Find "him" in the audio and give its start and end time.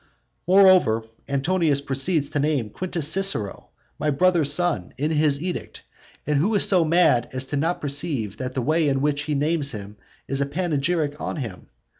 9.73-9.97, 11.35-11.69